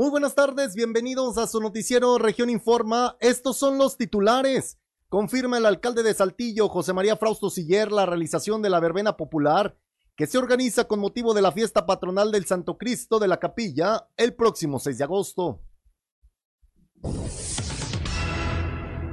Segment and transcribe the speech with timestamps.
[0.00, 3.18] Muy buenas tardes, bienvenidos a su noticiero Región Informa.
[3.20, 4.78] Estos son los titulares.
[5.10, 9.76] Confirma el alcalde de Saltillo, José María Frausto Siller, la realización de la verbena popular
[10.16, 14.08] que se organiza con motivo de la fiesta patronal del Santo Cristo de la Capilla
[14.16, 15.60] el próximo 6 de agosto.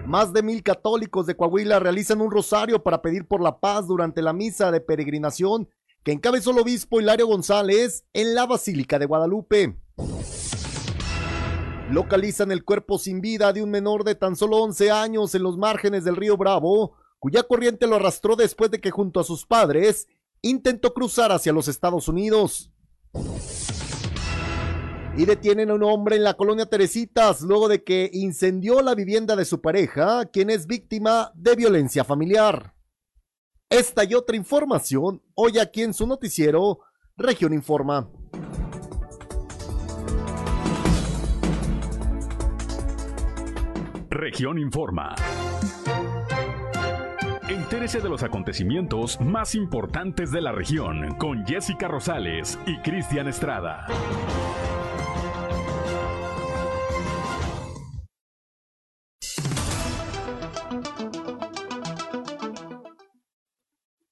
[0.06, 4.22] Más de mil católicos de Coahuila realizan un rosario para pedir por la paz durante
[4.22, 5.68] la misa de peregrinación
[6.06, 9.76] que encabezó el obispo Hilario González en la Basílica de Guadalupe.
[11.90, 15.58] Localizan el cuerpo sin vida de un menor de tan solo 11 años en los
[15.58, 20.08] márgenes del río Bravo, cuya corriente lo arrastró después de que junto a sus padres
[20.42, 22.72] intentó cruzar hacia los Estados Unidos.
[25.16, 29.38] Y detienen a un hombre en la colonia Teresitas luego de que incendió la vivienda
[29.38, 32.76] de su pareja, quien es víctima de violencia familiar.
[33.70, 36.80] Esta y otra información hoy aquí en su noticiero
[37.16, 38.10] Región Informa.
[44.18, 45.14] Región Informa.
[47.48, 53.86] Entérese de los acontecimientos más importantes de la región con Jessica Rosales y Cristian Estrada.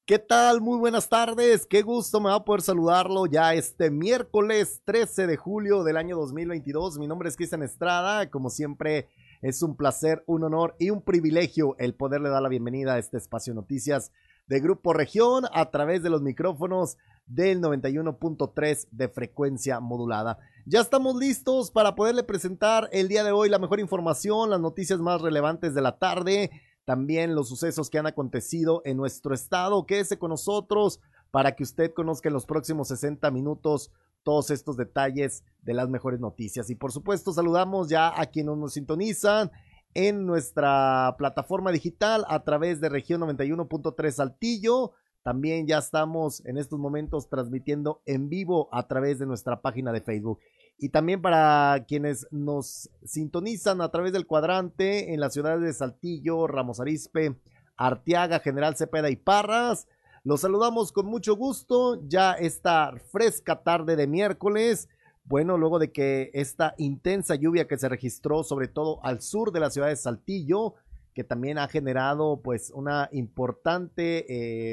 [0.05, 0.61] ¿Qué tal?
[0.61, 1.65] Muy buenas tardes.
[1.65, 6.15] Qué gusto me va a poder saludarlo ya este miércoles 13 de julio del año
[6.15, 6.99] 2022.
[6.99, 8.29] Mi nombre es Cristian Estrada.
[8.29, 9.09] Como siempre,
[9.41, 13.17] es un placer, un honor y un privilegio el poderle dar la bienvenida a este
[13.17, 14.11] espacio noticias
[14.47, 20.37] de Grupo Región a través de los micrófonos del 91.3 de frecuencia modulada.
[20.65, 24.99] Ya estamos listos para poderle presentar el día de hoy la mejor información, las noticias
[24.99, 26.51] más relevantes de la tarde,
[26.85, 29.85] también los sucesos que han acontecido en nuestro estado.
[29.85, 30.99] Quédese con nosotros
[31.31, 33.91] para que usted conozca en los próximos 60 minutos
[34.25, 36.69] todos estos detalles de las mejores noticias.
[36.69, 39.51] Y por supuesto, saludamos ya a quienes nos sintonizan
[39.93, 44.91] en nuestra plataforma digital a través de región 91.3 Saltillo.
[45.23, 50.01] También ya estamos en estos momentos transmitiendo en vivo a través de nuestra página de
[50.01, 50.39] Facebook.
[50.77, 56.47] Y también para quienes nos sintonizan a través del cuadrante en las ciudades de Saltillo,
[56.47, 57.35] Ramos Arizpe,
[57.77, 59.87] Arteaga, General Cepeda y Parras.
[60.25, 64.89] Los saludamos con mucho gusto ya esta fresca tarde de miércoles.
[65.23, 69.59] Bueno, luego de que esta intensa lluvia que se registró sobre todo al sur de
[69.59, 70.73] la ciudad de Saltillo,
[71.13, 74.25] que también ha generado pues una importante,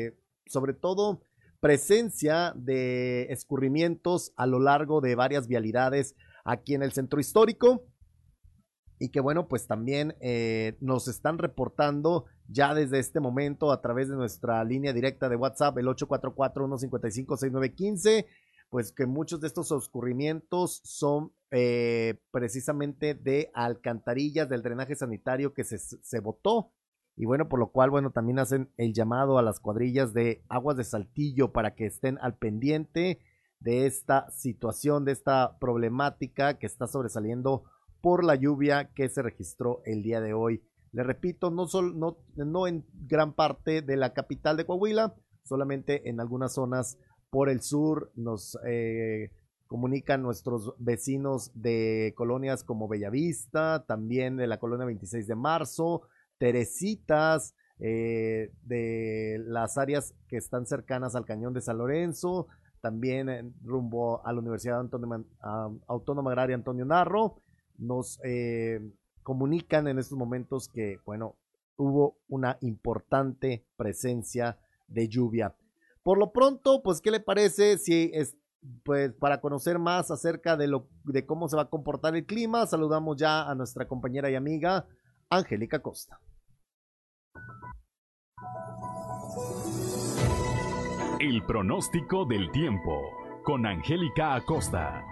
[0.07, 1.21] eh, sobre todo
[1.61, 6.15] presencia de escurrimientos a lo largo de varias vialidades
[6.45, 7.83] aquí en el centro histórico
[9.03, 14.09] y que bueno, pues también eh, nos están reportando ya desde este momento a través
[14.09, 18.27] de nuestra línea directa de WhatsApp, el 844-155-6915,
[18.71, 25.65] pues que muchos de estos oscurrimientos son eh, precisamente de alcantarillas del drenaje sanitario que
[25.65, 26.71] se, se botó.
[27.17, 30.77] Y bueno, por lo cual, bueno, también hacen el llamado a las cuadrillas de aguas
[30.77, 33.19] de saltillo para que estén al pendiente
[33.59, 37.65] de esta situación, de esta problemática que está sobresaliendo
[38.03, 40.63] por la lluvia que se registró el día de hoy.
[40.93, 41.67] Le repito, no,
[42.37, 45.15] no, en gran parte de la capital de Coahuila,
[45.45, 46.99] solamente en algunas zonas
[47.31, 49.31] por el sur nos eh,
[49.67, 56.03] comunican nuestros vecinos de colonias como Bellavista, también de la colonia 26 de marzo,
[56.37, 62.49] Teresitas, eh, de las áreas que están cercanas al cañón de San Lorenzo,
[62.83, 64.79] también rumbo a la Universidad
[65.87, 67.42] Autónoma Agraria Antonio Narro,
[67.79, 68.81] nos eh,
[69.23, 71.37] comunican en estos momentos que, bueno,
[71.77, 75.55] hubo una importante presencia de lluvia.
[76.03, 78.37] Por lo pronto, pues, ¿qué le parece si es,
[78.85, 82.67] pues, para conocer más acerca de lo, de cómo se va a comportar el clima,
[82.67, 84.87] saludamos ya a nuestra compañera y amiga
[85.31, 86.21] Angélica Costa.
[91.21, 93.01] El pronóstico del tiempo
[93.45, 95.12] con Angélica Acosta.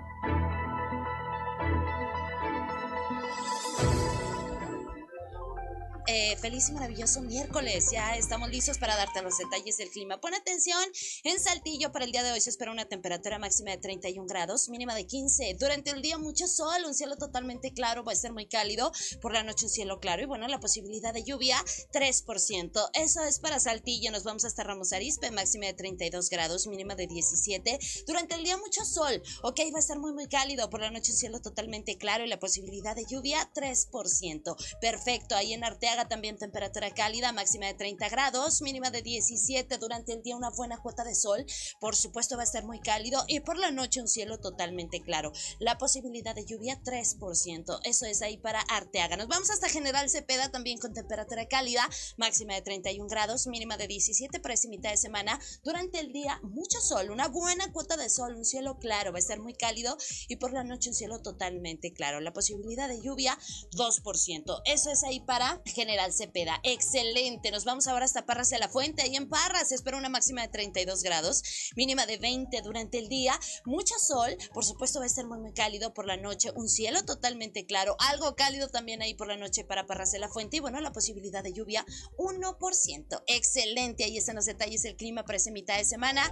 [6.40, 7.90] Feliz y maravilloso miércoles.
[7.92, 10.20] Ya estamos listos para darte los detalles del clima.
[10.20, 10.82] Pon atención,
[11.24, 14.68] en Saltillo para el día de hoy se espera una temperatura máxima de 31 grados,
[14.70, 15.56] mínima de 15.
[15.58, 18.90] Durante el día mucho sol, un cielo totalmente claro, va a ser muy cálido.
[19.20, 22.90] Por la noche un cielo claro y bueno, la posibilidad de lluvia 3%.
[22.94, 24.10] Eso es para Saltillo.
[24.10, 27.78] Nos vamos hasta Ramos Arispe, máxima de 32 grados, mínima de 17.
[28.06, 30.70] Durante el día mucho sol, ok, va a estar muy muy cálido.
[30.70, 34.56] Por la noche un cielo totalmente claro y la posibilidad de lluvia 3%.
[34.80, 36.08] Perfecto, ahí en Arteaga Arteaga
[36.38, 41.04] temperatura cálida, máxima de 30 grados, mínima de 17 durante el día, una buena cuota
[41.04, 41.44] de sol.
[41.80, 45.32] Por supuesto va a estar muy cálido y por la noche un cielo totalmente claro.
[45.58, 47.80] La posibilidad de lluvia 3%.
[47.84, 49.16] Eso es ahí para Arteaga.
[49.16, 53.88] Nos vamos hasta General Cepeda también con temperatura cálida, máxima de 31 grados, mínima de
[53.88, 55.38] 17 para mitad de semana.
[55.64, 59.20] Durante el día mucho sol, una buena cuota de sol, un cielo claro, va a
[59.20, 59.96] estar muy cálido
[60.28, 62.20] y por la noche un cielo totalmente claro.
[62.20, 63.38] La posibilidad de lluvia
[63.72, 64.62] 2%.
[64.64, 66.19] Eso es ahí para General Cepeda.
[66.62, 67.50] Excelente.
[67.50, 69.02] Nos vamos ahora hasta Parras de la Fuente.
[69.02, 71.42] Ahí en Parras espera una máxima de 32 grados,
[71.76, 73.38] mínima de 20 durante el día.
[73.64, 74.36] Mucho sol.
[74.52, 76.50] Por supuesto va a estar muy, muy cálido por la noche.
[76.54, 77.96] Un cielo totalmente claro.
[77.98, 80.58] Algo cálido también ahí por la noche para Parras de la Fuente.
[80.58, 81.84] Y bueno, la posibilidad de lluvia
[82.18, 83.22] 1%.
[83.26, 84.04] Excelente.
[84.04, 86.30] Ahí están los detalles del clima para esa mitad de semana.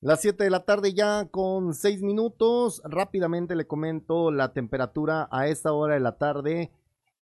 [0.00, 2.80] Las 7 de la tarde ya con 6 minutos.
[2.84, 6.70] Rápidamente le comento la temperatura a esta hora de la tarde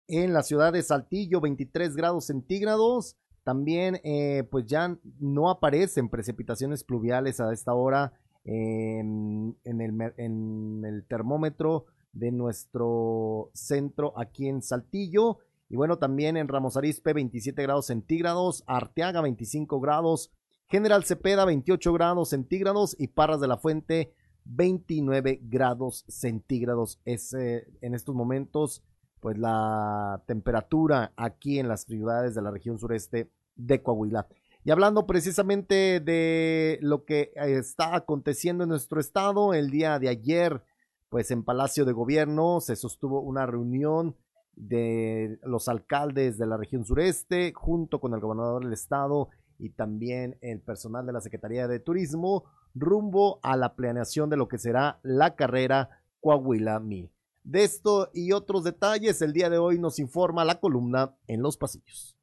[0.08, 3.16] en la ciudad de Saltillo, 23 grados centígrados.
[3.44, 8.12] También eh, pues ya no aparecen precipitaciones pluviales a esta hora
[8.44, 15.38] en, el, en el termómetro de nuestro centro aquí en Saltillo.
[15.68, 20.32] Y bueno, también en Ramos Arizpe 27 grados centígrados, Arteaga 25 grados,
[20.68, 24.14] General Cepeda 28 grados centígrados y Parras de la Fuente
[24.44, 27.00] 29 grados centígrados.
[27.04, 28.82] Es eh, en estos momentos
[29.20, 34.26] pues la temperatura aquí en las ciudades de la región sureste de Coahuila.
[34.64, 40.62] Y hablando precisamente de lo que está aconteciendo en nuestro estado, el día de ayer,
[41.08, 44.16] pues en Palacio de Gobierno se sostuvo una reunión
[44.56, 50.36] de los alcaldes de la región sureste junto con el gobernador del estado y también
[50.40, 54.98] el personal de la Secretaría de Turismo rumbo a la planeación de lo que será
[55.02, 57.10] la carrera Coahuila 1000.
[57.44, 61.56] De esto y otros detalles, el día de hoy nos informa la columna en los
[61.56, 62.16] pasillos.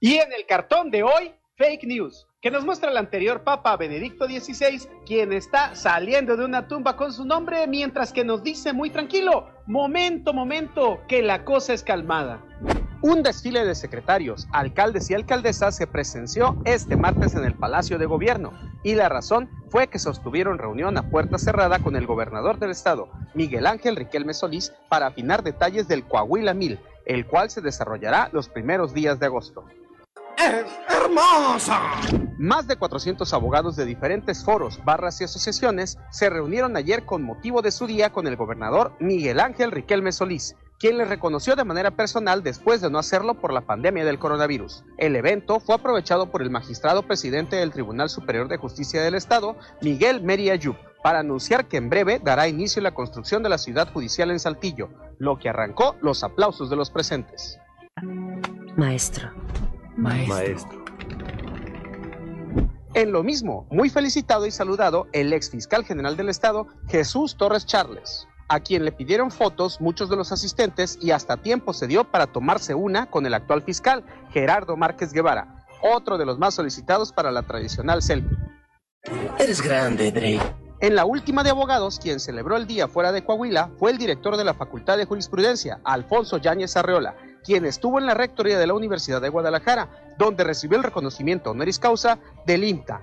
[0.00, 4.26] Y en el cartón de hoy, fake news que nos muestra el anterior Papa Benedicto
[4.26, 8.88] XVI, quien está saliendo de una tumba con su nombre, mientras que nos dice muy
[8.88, 12.42] tranquilo, momento, momento, que la cosa es calmada.
[13.02, 18.06] Un desfile de secretarios, alcaldes y alcaldesas se presenció este martes en el Palacio de
[18.06, 18.52] Gobierno
[18.82, 23.10] y la razón fue que sostuvieron reunión a puerta cerrada con el gobernador del estado,
[23.34, 28.48] Miguel Ángel Riquelme Solís, para afinar detalles del Coahuila Mil, el cual se desarrollará los
[28.48, 29.66] primeros días de agosto
[30.88, 31.80] hermosa.
[32.38, 37.60] Más de 400 abogados de diferentes foros, barras y asociaciones se reunieron ayer con motivo
[37.60, 41.90] de su día con el gobernador Miguel Ángel Riquelme Solís, quien les reconoció de manera
[41.90, 44.84] personal después de no hacerlo por la pandemia del coronavirus.
[44.96, 49.56] El evento fue aprovechado por el magistrado presidente del Tribunal Superior de Justicia del Estado,
[49.82, 53.92] Miguel Meri Ayub, para anunciar que en breve dará inicio la construcción de la ciudad
[53.92, 54.88] judicial en Saltillo,
[55.18, 57.58] lo que arrancó los aplausos de los presentes.
[58.76, 59.30] Maestro.
[60.00, 60.84] Maestro.
[62.94, 67.66] En lo mismo, muy felicitado y saludado el ex fiscal general del estado, Jesús Torres
[67.66, 72.04] Charles, a quien le pidieron fotos muchos de los asistentes y hasta tiempo se dio
[72.04, 77.12] para tomarse una con el actual fiscal, Gerardo Márquez Guevara, otro de los más solicitados
[77.12, 78.36] para la tradicional selfie.
[79.38, 80.40] Eres grande, Drake.
[80.80, 84.38] En la última de abogados, quien celebró el día fuera de Coahuila fue el director
[84.38, 88.74] de la Facultad de Jurisprudencia, Alfonso Yáñez Arreola, quien estuvo en la rectoría de la
[88.74, 93.02] Universidad de Guadalajara, donde recibió el reconocimiento honoris causa del INTA.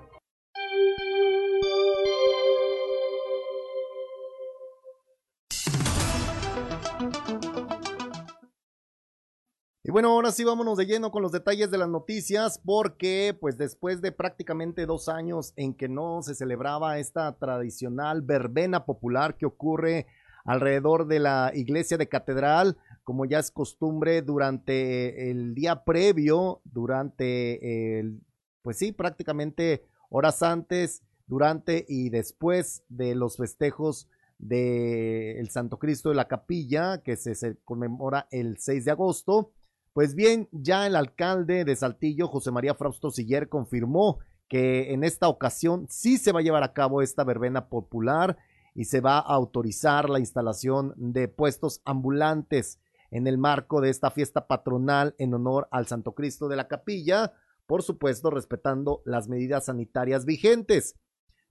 [9.87, 13.57] Y bueno, ahora sí vámonos de lleno con los detalles de las noticias, porque pues
[13.57, 19.45] después de prácticamente dos años en que no se celebraba esta tradicional verbena popular que
[19.45, 20.05] ocurre
[20.47, 27.99] alrededor de la iglesia de catedral, como ya es costumbre durante el día previo, durante
[27.99, 28.21] el,
[28.61, 34.07] pues sí, prácticamente horas antes, durante y después de los festejos
[34.39, 39.51] del Santo Cristo de la Capilla, que se, conmemora el 6 de agosto.
[39.91, 45.27] Pues bien, ya el alcalde de Saltillo, José María Frausto Siller, confirmó que en esta
[45.27, 48.37] ocasión sí se va a llevar a cabo esta verbena popular
[48.77, 52.79] y se va a autorizar la instalación de puestos ambulantes
[53.11, 57.33] en el marco de esta fiesta patronal en honor al Santo Cristo de la Capilla,
[57.65, 60.95] por supuesto respetando las medidas sanitarias vigentes.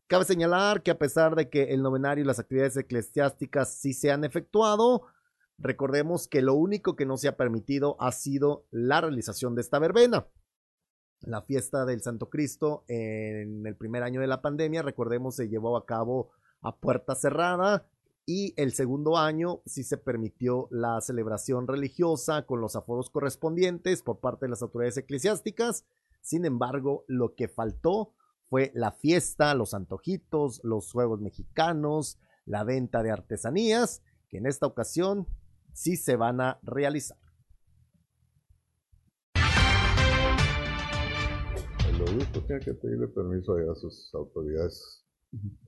[0.06, 4.10] Cabe señalar que a pesar de que el novenario y las actividades eclesiásticas sí se
[4.10, 5.02] han efectuado,
[5.58, 9.78] Recordemos que lo único que no se ha permitido ha sido la realización de esta
[9.78, 10.26] verbena.
[11.20, 15.76] La fiesta del Santo Cristo en el primer año de la pandemia, recordemos, se llevó
[15.78, 16.30] a cabo
[16.66, 17.86] a puerta cerrada
[18.26, 24.18] y el segundo año sí se permitió la celebración religiosa con los aforos correspondientes por
[24.18, 25.86] parte de las autoridades eclesiásticas.
[26.22, 28.14] Sin embargo, lo que faltó
[28.50, 34.66] fue la fiesta, los antojitos, los juegos mexicanos, la venta de artesanías, que en esta
[34.66, 35.28] ocasión
[35.72, 37.18] sí se van a realizar.
[41.88, 45.05] El tiene que pedirle permiso a sus autoridades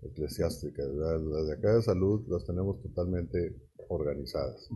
[0.03, 0.87] eclesiásticas.
[0.89, 3.57] Las de acá de salud las tenemos totalmente
[3.89, 4.69] organizadas.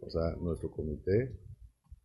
[0.00, 1.38] O sea, nuestro comité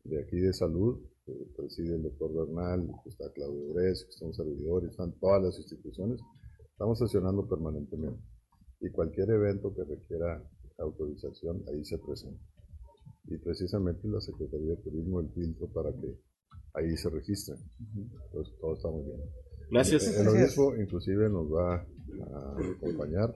[0.04, 4.92] de aquí de salud, que preside el doctor Bernal, está Claudio Bres, que son servidores,
[4.92, 6.22] están todas las instituciones,
[6.72, 8.22] estamos sesionando permanentemente.
[8.82, 10.44] Y cualquier evento que requiera
[10.78, 12.44] autorización, ahí se presenta
[13.28, 16.20] y precisamente la Secretaría de Turismo el filtro para que
[16.74, 17.58] ahí se registren.
[17.96, 19.20] Entonces todo está muy bien.
[19.72, 20.20] Gracias.
[20.20, 21.86] El, obispo inclusive nos va
[22.32, 23.36] a acompañar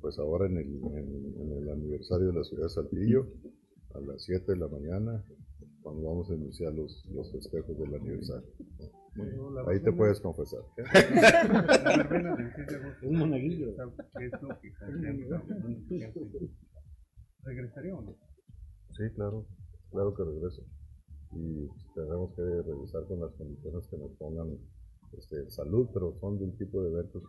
[0.00, 3.26] pues ahora en el, en, el aniversario de la ciudad de Saltillo
[3.94, 5.24] a las 7 de la mañana
[5.82, 8.48] cuando vamos a iniciar los, los festejos del aniversario.
[9.68, 10.60] Ahí te puedes confesar.
[13.02, 13.74] Un monaguillo.
[17.44, 18.16] ¿Regresaría o no?
[18.92, 19.46] Sí, claro,
[19.90, 20.62] claro que regreso.
[21.32, 24.58] Y tenemos que regresar con las condiciones que nos pongan
[25.16, 27.22] este, salud, pero son de un tipo de eventos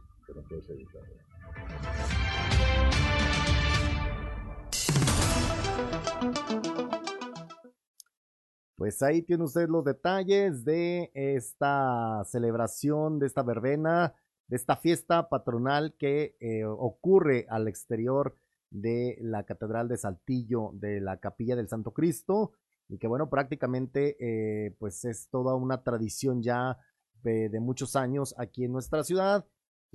[8.75, 14.13] Pues ahí tiene usted los detalles de esta celebración, de esta verbena,
[14.47, 18.37] de esta fiesta patronal que eh, ocurre al exterior
[18.69, 22.51] de la Catedral de Saltillo, de la Capilla del Santo Cristo,
[22.89, 26.77] y que bueno, prácticamente eh, pues es toda una tradición ya
[27.23, 29.45] de, de, muchos años aquí en nuestra ciudad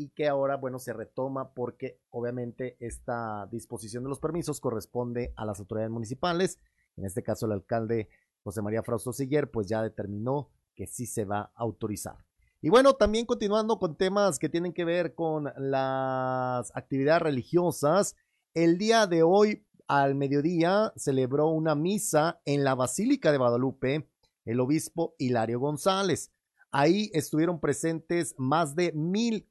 [0.01, 5.45] y que ahora bueno se retoma porque obviamente esta disposición de los permisos corresponde a
[5.45, 6.59] las autoridades municipales,
[6.97, 8.09] en este caso el alcalde
[8.43, 12.25] José María Frausto Siller pues ya determinó que sí se va a autorizar.
[12.63, 18.17] Y bueno, también continuando con temas que tienen que ver con las actividades religiosas,
[18.55, 24.09] el día de hoy, al mediodía, celebró una misa en la Basílica de Guadalupe
[24.47, 26.33] el obispo Hilario González.
[26.71, 29.50] Ahí estuvieron presentes más de mil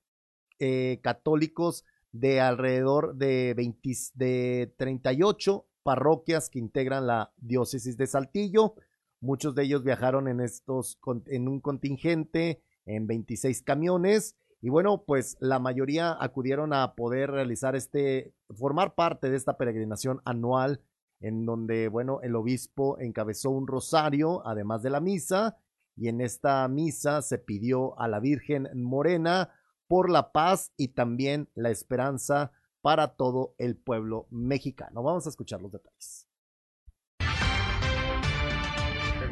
[0.59, 8.75] eh, católicos de alrededor de, 20, de 38 parroquias que integran la diócesis de Saltillo.
[9.21, 15.37] Muchos de ellos viajaron en estos en un contingente en 26 camiones y bueno, pues
[15.39, 20.81] la mayoría acudieron a poder realizar este, formar parte de esta peregrinación anual
[21.21, 25.57] en donde, bueno, el obispo encabezó un rosario, además de la misa,
[25.95, 29.49] y en esta misa se pidió a la Virgen Morena
[29.89, 35.03] por la paz y también la esperanza para todo el pueblo mexicano.
[35.03, 36.29] Vamos a escuchar los detalles.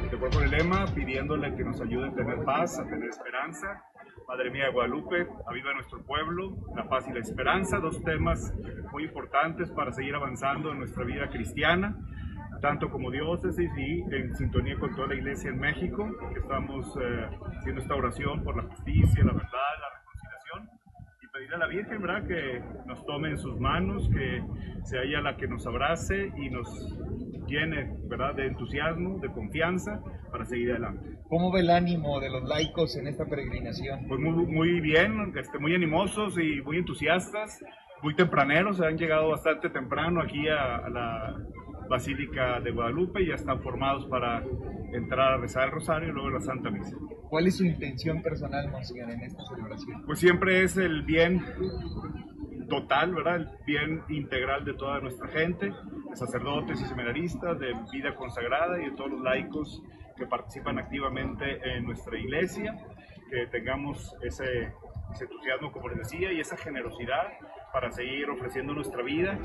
[0.09, 3.83] Te el lema pidiéndole que nos ayude a tener paz, a tener esperanza
[4.27, 8.53] Madre mía de Guadalupe, aviva nuestro pueblo, la paz y la esperanza, dos temas
[8.91, 11.95] muy importantes para seguir avanzando en nuestra vida cristiana,
[12.61, 17.29] tanto como diócesis y en sintonía con toda la iglesia en México, que estamos eh,
[17.57, 19.96] haciendo esta oración por la justicia, la verdad, la
[21.37, 24.43] pedir a la Virgen, ¿verdad?, que nos tome en sus manos, que
[24.83, 26.67] sea ella la que nos abrace y nos
[27.47, 30.01] llene, ¿verdad?, de entusiasmo, de confianza
[30.31, 31.17] para seguir adelante.
[31.29, 34.07] ¿Cómo ve el ánimo de los laicos en esta peregrinación?
[34.07, 37.63] Pues muy, muy bien, este, muy animosos y muy entusiastas,
[38.01, 41.35] muy tempraneros, han llegado bastante temprano aquí a, la
[41.89, 44.43] Basílica de Guadalupe y ya están formados para
[44.93, 46.95] entrar a rezar el rosario y luego la Santa Misa.
[47.29, 50.05] ¿Cuál es su intención personal, Monseñor, en esta celebración?
[50.05, 51.43] Pues siempre es el bien
[52.69, 53.35] total, ¿verdad?
[53.35, 55.67] El bien integral de toda nuestra gente,
[56.09, 59.81] de sacerdotes y seminaristas, de vida consagrada y de todos los laicos
[60.17, 62.77] que participan activamente en nuestra iglesia,
[63.29, 64.73] que tengamos ese,
[65.19, 67.27] entusiasmo, como les decía, y esa generosidad
[67.71, 69.37] para seguir ofreciendo nuestra vida.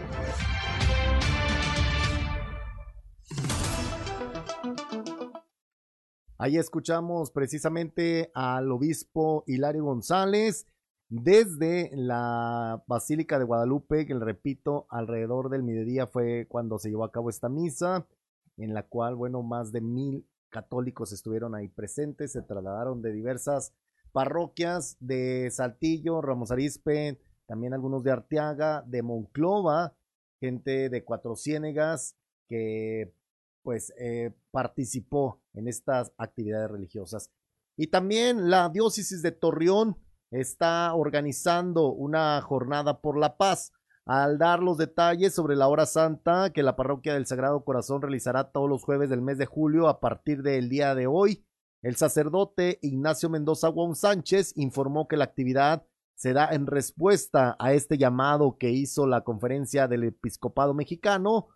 [6.43, 10.67] Ahí escuchamos precisamente al obispo Hilario González
[11.09, 17.05] desde la Basílica de Guadalupe, que le repito, alrededor del mediodía fue cuando se llevó
[17.05, 18.09] a cabo esta misa,
[18.57, 23.73] en la cual, bueno, más de mil católicos estuvieron ahí presentes, se trasladaron de diversas
[24.11, 29.95] parroquias de Saltillo, Ramos Arispe, también algunos de Arteaga, de Monclova,
[30.41, 32.17] gente de Cuatro Ciénegas,
[32.49, 33.15] que
[33.63, 37.31] pues eh, participó en estas actividades religiosas.
[37.77, 39.97] Y también la diócesis de Torreón
[40.31, 43.73] está organizando una jornada por la paz
[44.05, 48.51] al dar los detalles sobre la hora santa que la parroquia del Sagrado Corazón realizará
[48.51, 51.45] todos los jueves del mes de julio a partir del día de hoy.
[51.83, 57.73] El sacerdote Ignacio Mendoza Juan Sánchez informó que la actividad se da en respuesta a
[57.73, 61.49] este llamado que hizo la conferencia del episcopado mexicano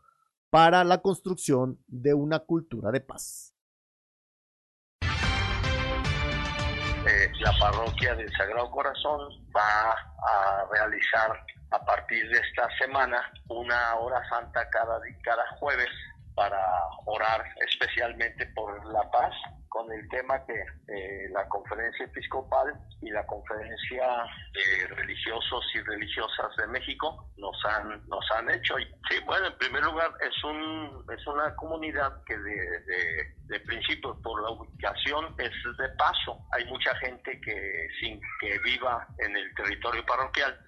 [0.50, 3.54] para la construcción de una cultura de paz.
[7.06, 13.96] Eh, la parroquia del Sagrado Corazón va a realizar a partir de esta semana una
[13.96, 15.88] hora santa cada, cada jueves
[16.34, 16.58] para
[17.06, 19.32] orar especialmente por la paz
[19.76, 26.56] con el tema que eh, la conferencia episcopal y la conferencia de religiosos y religiosas
[26.56, 28.74] de México nos han nos han hecho.
[29.10, 34.18] Sí bueno en primer lugar es un es una comunidad que de, de, de principio
[34.22, 36.40] por la ubicación es de paso.
[36.52, 40.58] Hay mucha gente que sin que viva en el territorio parroquial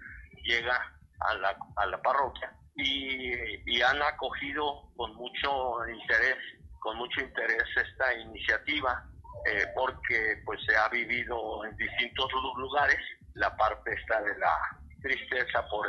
[0.44, 0.76] llega
[1.20, 6.36] a la, a la parroquia y, han acogido con mucho interés,
[6.80, 9.04] con mucho interés esta iniciativa,
[9.46, 12.98] eh, porque pues se ha vivido en distintos lugares
[13.34, 14.56] la parte esta de la
[15.02, 15.86] tristeza por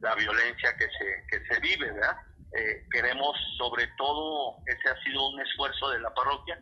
[0.00, 2.16] la violencia que se, que se vive, ¿verdad?
[2.56, 6.58] Eh, queremos sobre todo, ese ha sido un esfuerzo de la parroquia,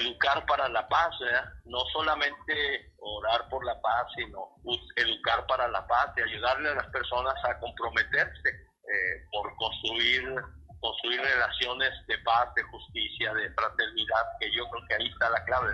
[0.00, 1.52] educar para la paz, ¿verdad?
[1.64, 4.56] no solamente orar por la paz, sino
[4.96, 10.34] educar para la paz y ayudarle a las personas a comprometerse eh, por construir
[10.80, 15.44] construir relaciones de paz, de justicia, de fraternidad, que yo creo que ahí está la
[15.44, 15.72] clave.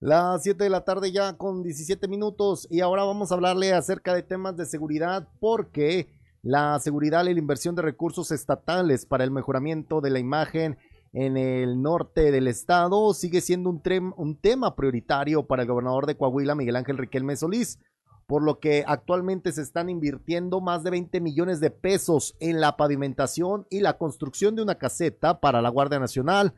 [0.00, 4.14] Las 7 de la tarde ya con 17 minutos y ahora vamos a hablarle acerca
[4.14, 6.08] de temas de seguridad porque
[6.42, 10.78] la seguridad y la inversión de recursos estatales para el mejoramiento de la imagen
[11.12, 13.82] en el norte del estado sigue siendo un,
[14.16, 17.78] un, tema prioritario para el gobernador de Coahuila, Miguel Ángel Riquelme Solís,
[18.26, 22.76] por lo que actualmente se están invirtiendo más de 20 millones de pesos en la
[22.76, 26.54] pavimentación y la construcción de una caseta para la Guardia Nacional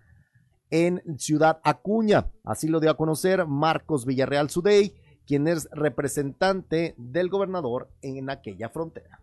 [0.70, 2.32] en Ciudad Acuña.
[2.44, 4.94] Así lo dio a conocer Marcos Villarreal Sudey,
[5.26, 9.20] quien es representante del gobernador en aquella frontera.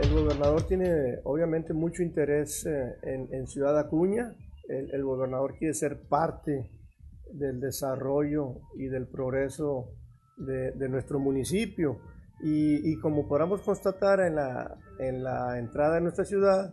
[0.00, 4.34] El gobernador tiene obviamente mucho interés eh, en, Ciudad Acuña.
[4.66, 6.70] El, gobernador quiere ser parte
[7.30, 9.90] del desarrollo y del progreso
[10.38, 11.98] de, nuestro municipio.
[12.42, 16.72] Y, como podamos constatar en la, en la entrada de nuestra ciudad,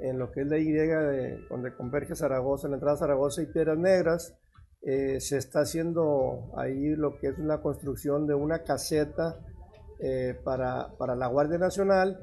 [0.00, 3.42] en lo que es la Y, de, donde converge Zaragoza, en la entrada de Zaragoza
[3.42, 4.38] y Piedras Negras,
[4.82, 9.40] eh, se está haciendo ahí lo que es la construcción de una caseta
[9.98, 12.20] eh, para, para la Guardia Nacional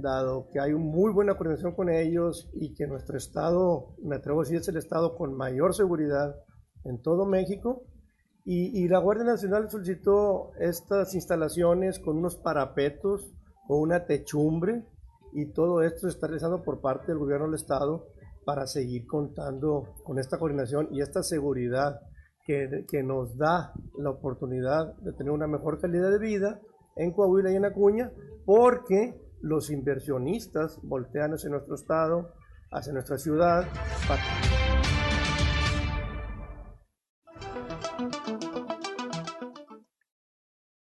[0.00, 4.44] dado que hay muy buena coordinación con ellos y que nuestro estado, me atrevo a
[4.44, 6.34] decir, es el estado con mayor seguridad
[6.84, 7.82] en todo México.
[8.46, 13.32] Y, la Guardia Nacional solicitó estas instalaciones con unos parapetos,
[13.66, 14.84] con una techumbre,
[15.32, 18.08] y todo esto se está realizando por parte del gobierno del estado
[18.44, 22.00] para seguir contando con esta coordinación y esta seguridad
[22.44, 26.60] que, que nos da la oportunidad de tener una mejor calidad de vida
[26.96, 28.12] en Coahuila y en Acuña,
[28.44, 32.32] porque los inversionistas voltean hacia nuestro estado,
[32.70, 33.68] hacia nuestra ciudad.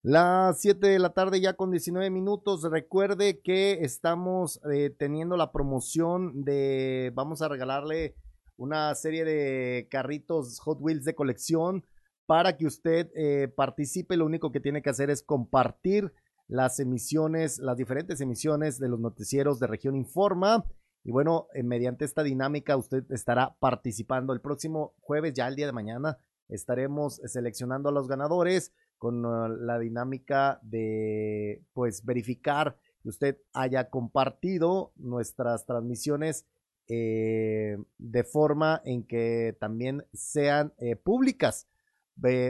[0.02, 2.62] Las 7 de la tarde ya con 19 minutos.
[2.70, 8.14] Recuerde que estamos eh, teniendo la promoción de, vamos a regalarle
[8.58, 11.86] una serie de carritos Hot Wheels de colección
[12.26, 14.18] para que usted eh, participe.
[14.18, 16.12] Lo único que tiene que hacer es compartir
[16.50, 20.64] las emisiones, las diferentes emisiones de los noticieros de Región Informa.
[21.04, 25.66] Y bueno, eh, mediante esta dinámica usted estará participando el próximo jueves, ya el día
[25.66, 33.08] de mañana, estaremos seleccionando a los ganadores con uh, la dinámica de pues verificar que
[33.08, 36.46] usted haya compartido nuestras transmisiones
[36.88, 41.68] eh, de forma en que también sean eh, públicas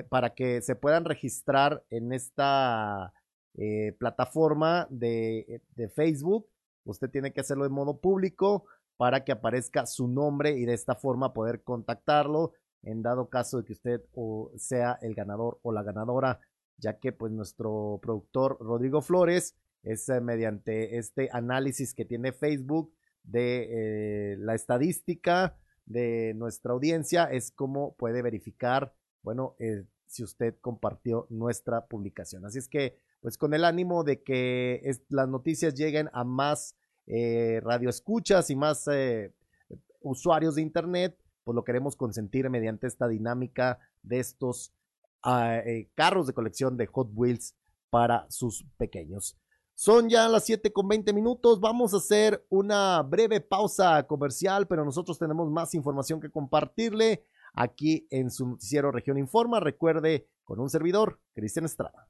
[0.08, 3.12] para que se puedan registrar en esta
[3.54, 6.46] eh, plataforma de, de, Facebook.
[6.84, 8.64] Usted tiene que hacerlo de modo público
[8.96, 13.64] para que aparezca su nombre y de esta forma poder contactarlo en dado caso de
[13.64, 16.40] que usted o sea el ganador o la ganadora,
[16.78, 22.92] ya que pues nuestro productor Rodrigo Flores es eh, mediante este análisis que tiene Facebook
[23.22, 30.56] de eh, la estadística de nuestra audiencia es cómo puede verificar, bueno, eh, si usted
[30.60, 32.44] compartió nuestra publicación.
[32.44, 37.60] Así es que, pues con el ánimo de que las noticias lleguen a más eh,
[37.62, 39.32] radioescuchas y más eh,
[40.00, 44.72] usuarios de Internet, pues lo queremos consentir mediante esta dinámica de estos
[45.22, 47.56] ah, eh, carros de colección de Hot Wheels
[47.90, 49.36] para sus pequeños.
[49.74, 51.58] Son ya las 7 con 20 minutos.
[51.58, 58.06] Vamos a hacer una breve pausa comercial, pero nosotros tenemos más información que compartirle aquí
[58.10, 59.58] en su noticiero Región Informa.
[59.58, 62.06] Recuerde, con un servidor, Cristian Estrada.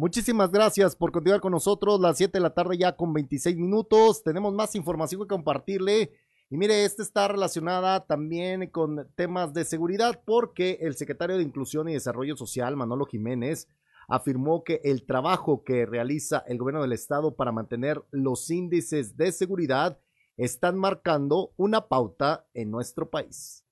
[0.00, 2.00] Muchísimas gracias por continuar con nosotros.
[2.00, 4.22] Las 7 de la tarde ya con 26 minutos.
[4.22, 6.12] Tenemos más información que compartirle.
[6.48, 11.86] Y mire, esta está relacionada también con temas de seguridad porque el secretario de Inclusión
[11.90, 13.68] y Desarrollo Social, Manolo Jiménez,
[14.08, 19.32] afirmó que el trabajo que realiza el gobierno del estado para mantener los índices de
[19.32, 19.98] seguridad
[20.38, 23.66] están marcando una pauta en nuestro país.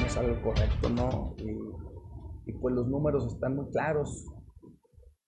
[0.00, 1.36] No es algo correcto, ¿no?
[1.38, 1.85] y
[2.52, 4.26] pues los números están muy claros.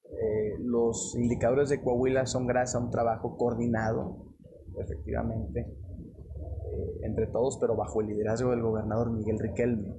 [0.05, 4.35] Eh, los indicadores de Coahuila son gracias a un trabajo coordinado,
[4.81, 9.95] efectivamente, eh, entre todos, pero bajo el liderazgo del gobernador Miguel Riquelme.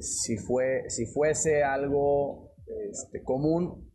[0.00, 2.52] si, fue, si fuese algo
[2.90, 3.92] este, común,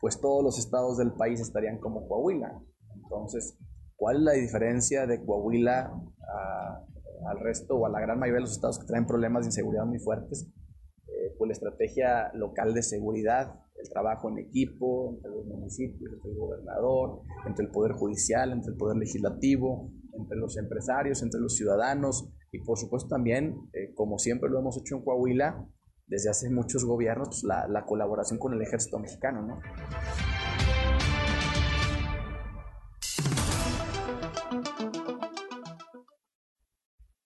[0.00, 2.62] pues todos los estados del país estarían como Coahuila.
[3.02, 3.58] Entonces,
[3.96, 5.92] ¿cuál es la diferencia de Coahuila
[7.28, 9.84] al resto o a la gran mayoría de los estados que traen problemas de inseguridad
[9.84, 10.48] muy fuertes?
[11.50, 17.22] La estrategia local de seguridad, el trabajo en equipo entre los municipios, entre el gobernador,
[17.46, 22.60] entre el poder judicial, entre el poder legislativo, entre los empresarios, entre los ciudadanos y
[22.60, 25.68] por supuesto también, eh, como siempre lo hemos hecho en Coahuila,
[26.06, 29.60] desde hace muchos gobiernos, pues, la, la colaboración con el ejército mexicano, ¿no?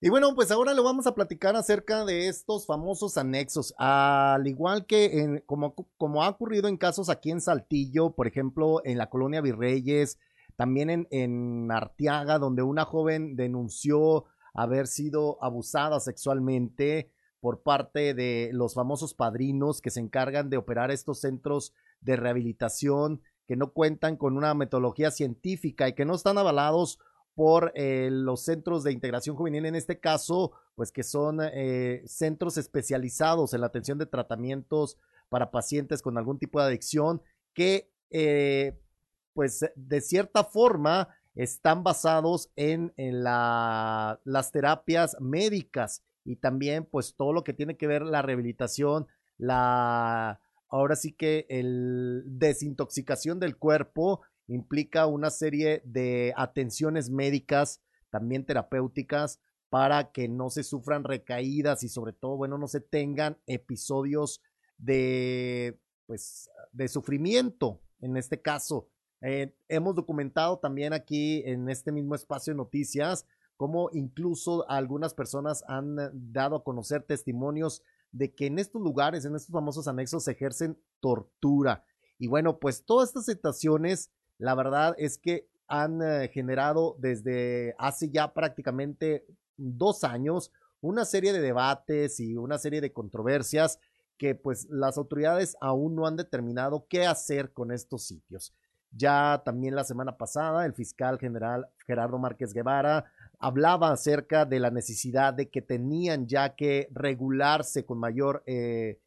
[0.05, 3.73] Y bueno, pues ahora le vamos a platicar acerca de estos famosos anexos.
[3.79, 8.83] Al igual que en, como, como ha ocurrido en casos aquí en Saltillo, por ejemplo,
[8.85, 10.19] en la colonia Virreyes,
[10.57, 18.51] también en, en Arteaga, donde una joven denunció haber sido abusada sexualmente por parte de
[18.53, 24.19] los famosos padrinos que se encargan de operar estos centros de rehabilitación que no cuentan
[24.19, 26.99] con una metodología científica y que no están avalados
[27.35, 32.57] por eh, los centros de integración juvenil, en este caso, pues que son eh, centros
[32.57, 38.79] especializados en la atención de tratamientos para pacientes con algún tipo de adicción que, eh,
[39.33, 47.17] pues de cierta forma, están basados en, en la, las terapias médicas y también, pues
[47.17, 53.57] todo lo que tiene que ver la rehabilitación, la, ahora sí que el desintoxicación del
[53.57, 57.81] cuerpo implica una serie de atenciones médicas,
[58.11, 63.39] también terapéuticas, para que no se sufran recaídas y sobre todo, bueno, no se tengan
[63.47, 64.41] episodios
[64.79, 68.89] de, pues, de sufrimiento en este caso.
[69.21, 73.27] Eh, hemos documentado también aquí en este mismo espacio de noticias
[73.57, 79.35] cómo incluso algunas personas han dado a conocer testimonios de que en estos lugares, en
[79.35, 81.85] estos famosos anexos, se ejercen tortura.
[82.19, 88.11] Y bueno, pues todas estas situaciones la verdad es que han eh, generado desde hace
[88.11, 93.79] ya prácticamente dos años una serie de debates y una serie de controversias
[94.19, 98.53] que pues las autoridades aún no han determinado qué hacer con estos sitios.
[98.93, 103.07] Ya también la semana pasada el fiscal general Gerardo Márquez Guevara
[103.39, 109.01] hablaba acerca de la necesidad de que tenían ya que regularse con mayor, eh,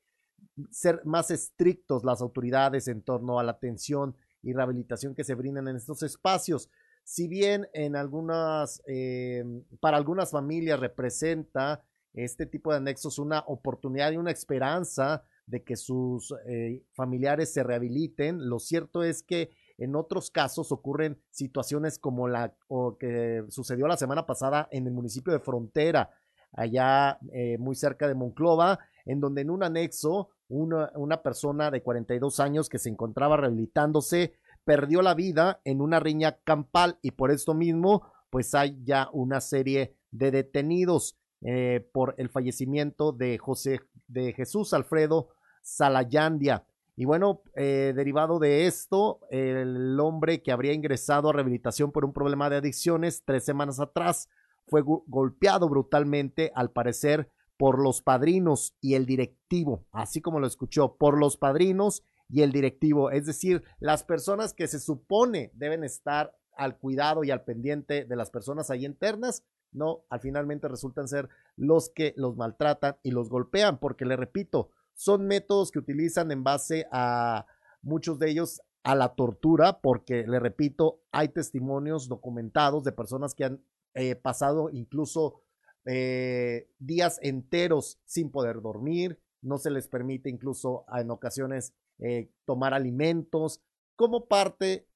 [0.70, 5.68] ser más estrictos las autoridades en torno a la atención y rehabilitación que se brindan
[5.68, 6.70] en estos espacios.
[7.04, 9.44] Si bien en algunas, eh,
[9.80, 15.78] para algunas familias representa este tipo de anexos una oportunidad y una esperanza de que
[15.78, 22.28] sus eh, familiares se rehabiliten, lo cierto es que en otros casos ocurren situaciones como
[22.28, 22.54] la
[23.00, 26.10] que sucedió la semana pasada en el municipio de Frontera,
[26.52, 31.82] allá eh, muy cerca de Monclova, en donde en un anexo una, una persona de
[31.82, 34.34] 42 años que se encontraba rehabilitándose
[34.64, 39.42] perdió la vida en una riña campal y por esto mismo pues hay ya una
[39.42, 45.30] serie de detenidos eh, por el fallecimiento de José de Jesús Alfredo
[45.62, 46.66] Salayandia.
[46.96, 52.12] Y bueno, eh, derivado de esto, el hombre que habría ingresado a rehabilitación por un
[52.12, 54.30] problema de adicciones tres semanas atrás
[54.66, 60.96] fue golpeado brutalmente, al parecer, por los padrinos y el directivo, así como lo escuchó,
[60.96, 66.36] por los padrinos y el directivo, es decir, las personas que se supone deben estar
[66.56, 71.30] al cuidado y al pendiente de las personas ahí internas, no, al finalmente resultan ser
[71.56, 76.44] los que los maltratan y los golpean, porque le repito, son métodos que utilizan en
[76.44, 77.46] base a
[77.82, 83.46] muchos de ellos a la tortura, porque le repito, hay testimonios documentados de personas que
[83.46, 83.62] han
[83.94, 85.42] eh, pasado incluso
[85.88, 92.74] eh, días enteros sin poder dormir, no se les permite incluso en ocasiones eh, tomar
[92.74, 93.62] alimentos,
[93.96, 94.88] como parte,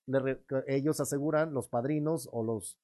[0.67, 2.77] ellos aseguran, los padrinos o los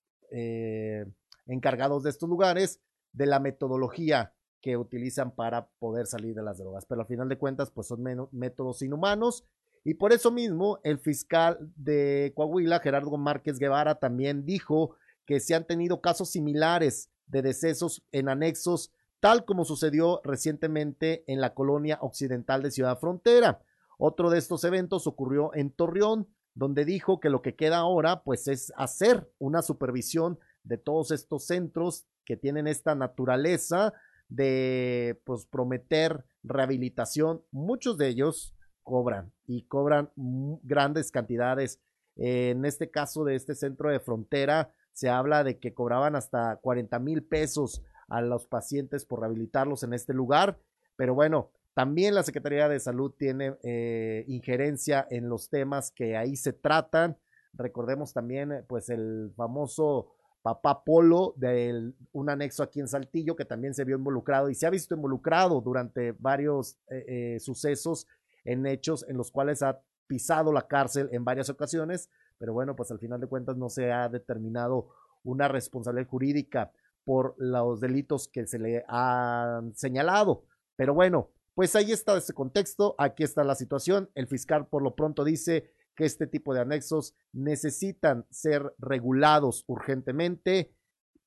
[1.45, 2.81] encargados de estos lugares,
[3.13, 6.85] de la metodología que utilizan para poder salir de las drogas.
[6.85, 9.45] Pero al final de cuentas, pues son métodos inhumanos.
[9.83, 15.55] Y por eso mismo, el fiscal de Coahuila, Gerardo Márquez Guevara, también dijo que se
[15.55, 21.99] han tenido casos similares de decesos en anexos, tal como sucedió recientemente en la colonia
[22.01, 23.61] occidental de Ciudad Frontera.
[23.97, 28.47] Otro de estos eventos ocurrió en Torreón, donde dijo que lo que queda ahora pues
[28.47, 33.93] es hacer una supervisión de todos estos centros que tienen esta naturaleza
[34.29, 37.43] de pues prometer rehabilitación.
[37.51, 41.79] Muchos de ellos cobran y cobran grandes cantidades.
[42.15, 46.97] En este caso de este centro de frontera se habla de que cobraban hasta 40
[46.97, 50.57] mil pesos a los pacientes por rehabilitarlos en este lugar.
[50.95, 56.35] Pero bueno, también la Secretaría de Salud tiene eh, injerencia en los temas que ahí
[56.35, 57.15] se tratan.
[57.53, 63.75] Recordemos también, pues, el famoso Papá Polo de un anexo aquí en Saltillo que también
[63.75, 67.05] se vio involucrado y se ha visto involucrado durante varios eh,
[67.35, 68.07] eh, sucesos
[68.45, 72.91] en hechos en los cuales ha pisado la cárcel en varias ocasiones, pero bueno, pues
[72.91, 74.89] al final de cuentas no se ha determinado
[75.23, 76.71] una responsabilidad jurídica
[77.03, 80.43] por los delitos que se le han señalado.
[80.75, 84.09] Pero bueno, pues ahí está ese contexto, aquí está la situación.
[84.13, 90.75] El fiscal por lo pronto dice que este tipo de anexos necesitan ser regulados urgentemente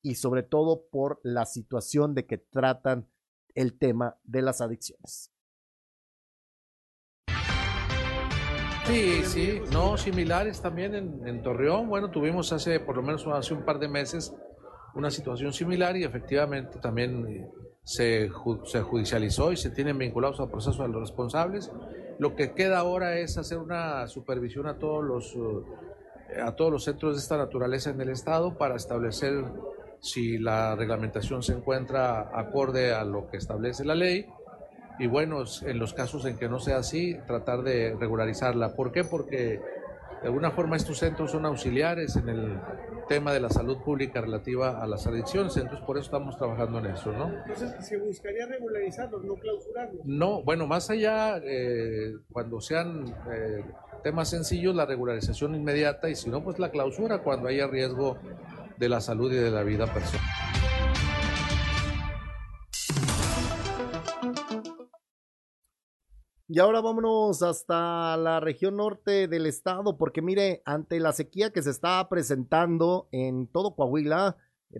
[0.02, 3.08] y sobre todo por la situación de que tratan
[3.54, 5.32] el tema de las adicciones.
[8.90, 11.88] Sí, sí, no, similares también en, Torreón.
[11.88, 14.34] Bueno, tuvimos hace por lo menos hace un par de meses
[14.96, 17.48] una situación similar y efectivamente también eh,
[17.84, 18.28] se,
[18.64, 21.70] se judicializó y se tienen vinculados al proceso de los responsables.
[22.18, 26.82] Lo que queda ahora es hacer una supervisión a todos los, eh, a todos los
[26.82, 29.44] centros de esta naturaleza en el Estado para establecer
[30.00, 34.26] si la reglamentación se encuentra acorde a lo que establece la ley
[35.00, 38.74] y bueno, en los casos en que no sea así, tratar de regularizarla.
[38.76, 39.02] ¿Por qué?
[39.02, 39.58] Porque
[40.20, 42.60] de alguna forma estos centros son auxiliares en el
[43.08, 46.86] tema de la salud pública relativa a las adicciones, entonces por eso estamos trabajando en
[46.86, 47.32] eso, ¿no?
[47.34, 50.04] Entonces, ¿se buscaría regularizarlos, no clausurarlos?
[50.04, 53.64] No, bueno, más allá, eh, cuando sean eh,
[54.04, 58.18] temas sencillos, la regularización inmediata y si no, pues la clausura cuando haya riesgo
[58.76, 60.59] de la salud y de la vida personal.
[66.52, 71.62] Y ahora vámonos hasta la región norte del estado, porque mire, ante la sequía que
[71.62, 74.36] se está presentando en todo Coahuila,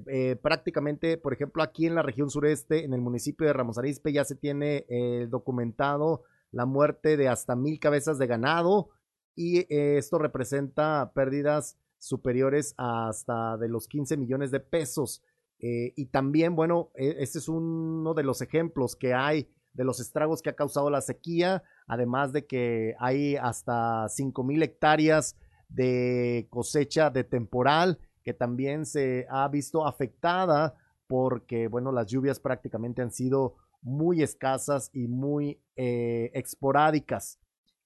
[0.08, 4.12] eh, prácticamente, por ejemplo, aquí en la región sureste, en el municipio de Ramos Arizpe,
[4.12, 8.88] ya se tiene eh, documentado la muerte de hasta mil cabezas de ganado
[9.36, 15.22] y eh, esto representa pérdidas superiores a hasta de los 15 millones de pesos.
[15.60, 19.46] y también, bueno, e, este es uno de los ejemplos que hay
[19.80, 24.62] de los estragos que ha causado la sequía, además de que hay hasta 5 mil
[24.62, 25.38] hectáreas
[25.70, 30.74] de cosecha de temporal que también se ha visto afectada
[31.06, 37.40] porque, bueno, las lluvias prácticamente han sido muy escasas y muy eh, esporádicas.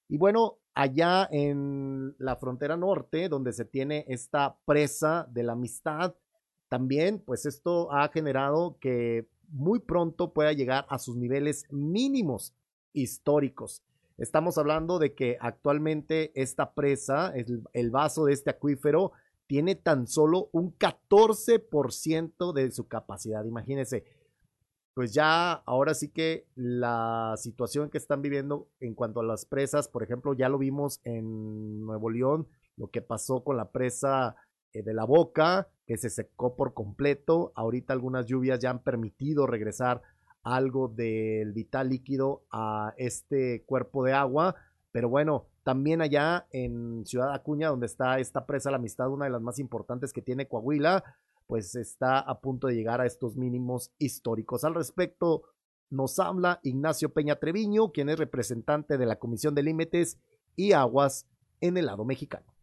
[0.08, 6.16] Y bueno, allá en la frontera norte, donde se tiene esta presa de la amistad,
[6.68, 12.54] también, pues esto ha generado que muy pronto pueda llegar a sus niveles mínimos
[12.92, 13.84] históricos.
[14.18, 19.12] Estamos hablando de que actualmente esta presa, el, vaso de este acuífero,
[19.46, 23.44] tiene tan solo un 14% de su capacidad.
[23.44, 24.04] Imagínense,
[24.92, 29.86] pues ya ahora sí que la situación que están viviendo en cuanto a las presas,
[29.88, 34.34] por ejemplo, ya lo vimos en Nuevo León, lo que pasó con la presa
[34.72, 37.52] eh, de la boca, que se secó por completo.
[37.54, 40.02] Ahorita algunas lluvias ya han permitido regresar
[40.42, 44.54] algo del vital líquido a este cuerpo de agua.
[44.92, 49.30] Pero bueno, también allá en Ciudad Acuña, donde está esta presa La Amistad, una de
[49.30, 51.02] las más importantes que tiene Coahuila,
[51.46, 54.64] pues está a punto de llegar a estos mínimos históricos.
[54.64, 55.44] Al respecto,
[55.90, 60.18] nos habla Ignacio Peña Treviño, quien es representante de la Comisión de Límites
[60.56, 61.26] y Aguas
[61.60, 62.53] en el lado mexicano.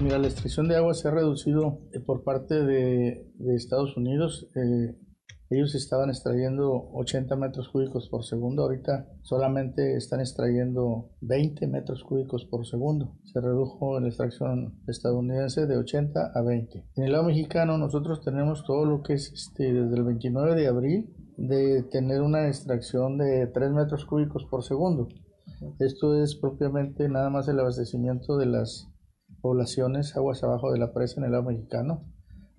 [0.00, 4.46] Mira, la extracción de agua se ha reducido eh, por parte de, Estados Unidos.
[4.54, 4.94] Eh,
[5.50, 12.44] ellos estaban extrayendo 80 metros cúbicos por segundo, ahorita solamente están extrayendo 20 metros cúbicos
[12.44, 13.16] por segundo.
[13.24, 16.84] Se redujo la extracción estadounidense de 80 a 20.
[16.94, 20.68] En el lado mexicano nosotros tenemos todo lo que es este, desde el 29 de
[20.68, 25.08] abril de tener una extracción de 3 metros cúbicos por segundo.
[25.80, 28.86] Esto es propiamente nada más el abastecimiento de las
[29.40, 32.04] poblaciones aguas abajo de la presa en el lado mexicano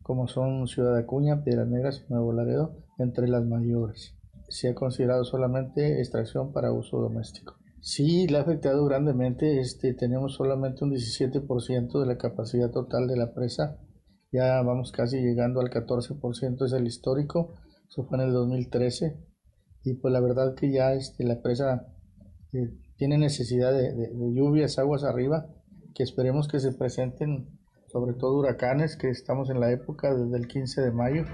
[0.10, 4.18] como son Ciudad Acuña, Piedras Negras y Nuevo Laredo, entre las mayores.
[4.48, 7.58] Se ha considerado solamente extracción para uso doméstico.
[7.80, 9.60] Sí, le ha afectado grandemente.
[9.60, 13.78] Este, tenemos solamente un 17% de la capacidad total de la presa.
[14.32, 17.54] Ya vamos casi llegando al 14%, es el histórico.
[17.88, 19.16] Eso fue en el 2013.
[19.84, 21.86] Y pues la verdad que ya este, la presa
[22.54, 25.46] eh, tiene necesidad de, de lluvias, aguas arriba,
[25.94, 30.48] que esperemos que se presenten sobre todo huracanes, que estamos en la época desde el
[30.48, 31.26] 15 de mayo.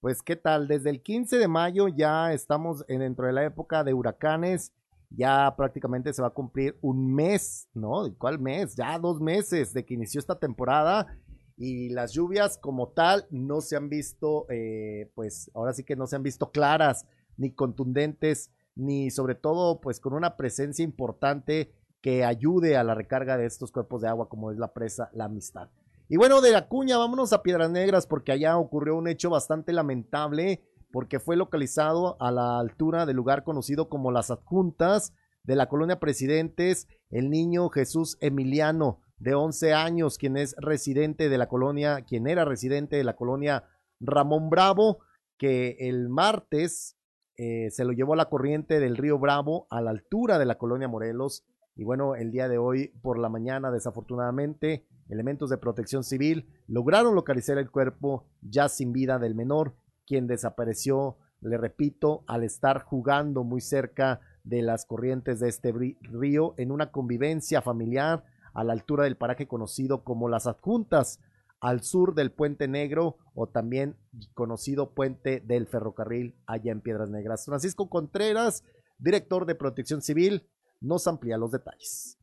[0.00, 3.92] Pues qué tal, desde el 15 de mayo ya estamos dentro de la época de
[3.92, 4.72] huracanes,
[5.10, 8.14] ya prácticamente se va a cumplir un mes, ¿no?
[8.16, 8.76] ¿Cuál mes?
[8.76, 11.18] Ya dos meses de que inició esta temporada
[11.56, 16.06] y las lluvias como tal no se han visto, eh, pues ahora sí que no
[16.06, 22.24] se han visto claras ni contundentes ni sobre todo pues con una presencia importante que
[22.24, 25.68] ayude a la recarga de estos cuerpos de agua como es la presa La Amistad.
[26.08, 30.62] Y bueno, de Acuña vámonos a Piedras Negras porque allá ocurrió un hecho bastante lamentable
[30.92, 35.12] porque fue localizado a la altura del lugar conocido como Las Adjuntas
[35.42, 41.38] de la colonia Presidentes el niño Jesús Emiliano de 11 años, quien es residente de
[41.38, 43.64] la colonia, quien era residente de la colonia
[43.98, 44.98] Ramón Bravo,
[45.38, 46.95] que el martes
[47.36, 50.56] eh, se lo llevó a la corriente del río Bravo a la altura de la
[50.56, 51.44] colonia Morelos.
[51.74, 57.14] Y bueno, el día de hoy por la mañana, desafortunadamente, elementos de protección civil lograron
[57.14, 59.74] localizar el cuerpo ya sin vida del menor,
[60.06, 66.54] quien desapareció, le repito, al estar jugando muy cerca de las corrientes de este río
[66.56, 71.20] en una convivencia familiar a la altura del paraje conocido como Las Adjuntas,
[71.60, 73.96] al sur del Puente Negro o también
[74.34, 77.44] conocido Puente del Ferrocarril allá en Piedras Negras.
[77.44, 78.64] Francisco Contreras,
[78.98, 80.48] director de Protección Civil,
[80.80, 82.18] nos amplía los detalles.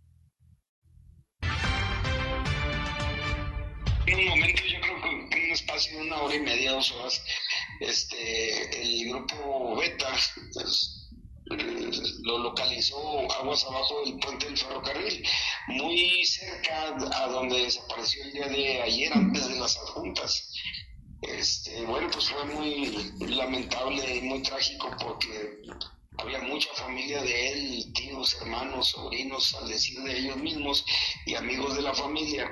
[4.06, 6.92] En un momento, yo creo que en un espacio de una hora y media, dos
[6.92, 7.24] horas,
[7.80, 10.10] este, el grupo Beta,
[10.54, 11.03] pues,
[11.46, 15.26] lo localizó aguas abajo del puente del ferrocarril,
[15.68, 20.52] muy cerca a donde desapareció el día de ayer, antes de las adjuntas.
[21.22, 25.62] Este, bueno, pues fue muy lamentable y muy trágico porque
[26.18, 30.86] había mucha familia de él, tíos, hermanos, sobrinos, al decir de ellos mismos
[31.26, 32.50] y amigos de la familia.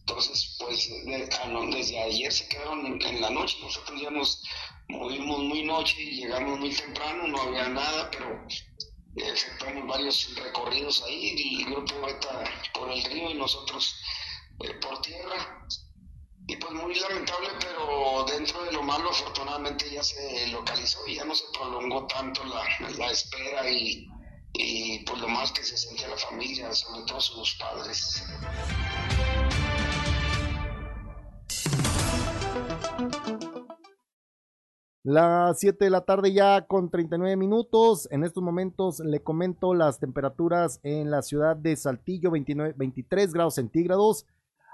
[0.00, 3.56] Entonces, pues desde ayer se quedaron en la noche.
[3.62, 4.42] Nosotros ya nos
[4.88, 8.46] movimos muy noche y llegamos muy temprano, no había nada, pero
[9.16, 13.96] efectuamos varios recorridos ahí, el grupo Beta por el río y nosotros
[14.60, 15.66] eh, por tierra.
[16.46, 21.24] Y pues muy lamentable, pero dentro de lo malo afortunadamente ya se localizó y ya
[21.24, 24.06] no se prolongó tanto la, espera y,
[24.52, 28.22] y por lo más que se sentía la familia, sobre todo sus padres.
[35.02, 38.08] Las 7 de la tarde ya con 39 minutos.
[38.10, 43.54] En estos momentos le comento las temperaturas en la ciudad de Saltillo, 29, 23 grados
[43.54, 44.26] centígrados.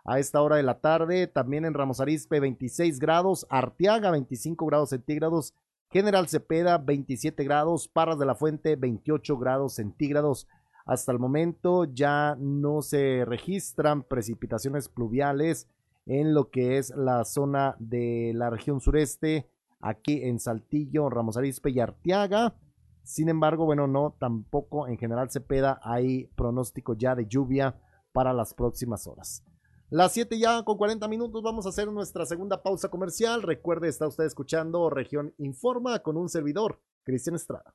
[0.04, 3.46] A esta hora de la tarde, también en Ramos Arizpe, 26 grados.
[3.50, 5.54] Arteaga, 25 grados centígrados.
[5.90, 7.88] General Cepeda, 27 grados.
[7.88, 10.46] Parras de la Fuente, 28 grados centígrados.
[10.86, 15.68] Hasta el momento ya no se registran precipitaciones pluviales
[16.06, 19.48] en lo que es la zona de la región sureste
[19.80, 22.54] aquí en Saltillo, Ramos Arizpe y Arteaga.
[23.02, 27.76] Sin embargo, bueno, no, tampoco en general Cepeda hay pronóstico ya de lluvia
[28.12, 29.44] para las próximas horas.
[29.92, 33.42] Las 7 ya con 40 minutos vamos a hacer nuestra segunda pausa comercial.
[33.42, 37.74] Recuerde, está usted escuchando Región Informa con un servidor, Cristian Estrada.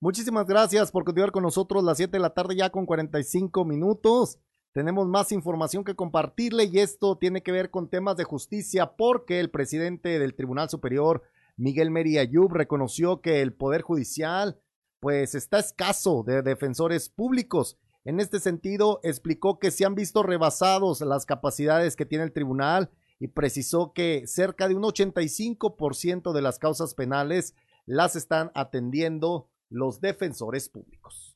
[0.00, 4.38] Muchísimas gracias por continuar con nosotros las 7 de la tarde ya con 45 minutos.
[4.72, 9.40] tenemos más información que compartirle y esto tiene que ver con temas de justicia porque
[9.40, 11.22] el presidente del Tribunal Superior,
[11.58, 14.58] Miguel Meri Ayub, reconoció que el Poder Judicial
[15.00, 17.76] pues está escaso de defensores públicos.
[18.04, 22.90] En este sentido, explicó que se han visto rebasados las capacidades que tiene el tribunal
[23.20, 27.54] y precisó que cerca de un 85% de las causas penales
[27.86, 31.27] las están atendiendo los defensores públicos.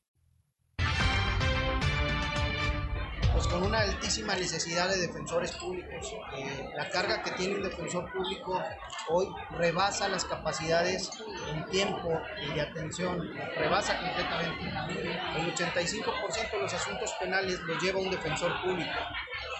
[3.33, 6.13] Pues con una altísima necesidad de defensores públicos.
[6.37, 8.61] Eh, la carga que tiene un defensor público
[9.09, 9.27] hoy
[9.57, 11.09] rebasa las capacidades
[11.51, 15.09] en tiempo y de atención, rebasa completamente.
[15.35, 18.91] El 85% de los asuntos penales los lleva un defensor público.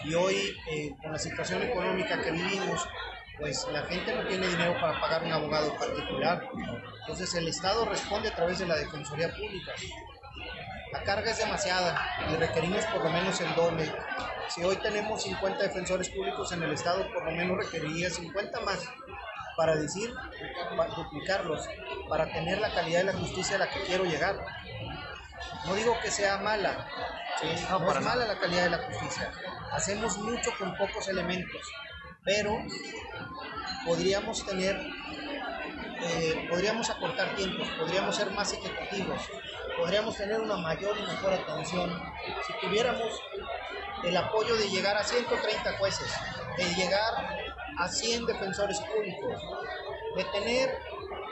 [0.04, 2.88] Y hoy, eh, con la situación económica que vivimos,
[3.40, 6.48] pues la gente no tiene dinero para pagar un abogado particular.
[7.02, 9.74] Entonces el Estado responde a través de la Defensoría Pública.
[10.94, 12.00] La carga es demasiada
[12.32, 13.92] y requerimos por lo menos el doble.
[14.48, 18.80] Si hoy tenemos 50 defensores públicos en el Estado, por lo menos requeriría 50 más
[19.58, 20.14] para decir,
[20.78, 21.68] para duplicarlos,
[22.08, 24.38] para tener la calidad de la justicia a la que quiero llegar.
[25.66, 26.88] No digo que sea mala,
[27.42, 29.32] no, es mala la calidad de la justicia.
[29.72, 31.62] Hacemos mucho con pocos elementos,
[32.24, 32.56] pero
[33.84, 34.80] podríamos tener,
[36.04, 39.22] eh, podríamos acortar tiempos, podríamos ser más ejecutivos,
[39.78, 42.02] podríamos tener una mayor y mejor atención
[42.46, 43.22] si tuviéramos
[44.04, 46.12] el apoyo de llegar a 130 jueces,
[46.58, 47.14] de llegar
[47.78, 49.42] a 100 defensores públicos,
[50.16, 50.78] de tener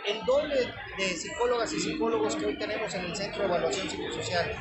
[0.08, 4.56] el doble de psicólogas y psicólogos que hoy tenemos en el Centro de Evaluación Psicosocial.